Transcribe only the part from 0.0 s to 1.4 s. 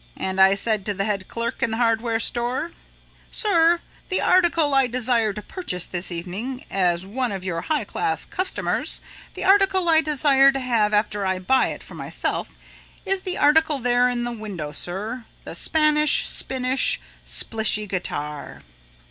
And I said to the head